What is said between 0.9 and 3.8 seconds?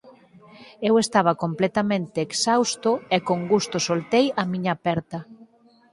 estaba completamente exhausto e con gusto